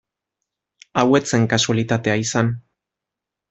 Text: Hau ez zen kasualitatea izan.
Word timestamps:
Hau 1.01 1.03
ez 1.19 1.21
zen 1.33 1.47
kasualitatea 1.53 2.19
izan. 2.25 2.53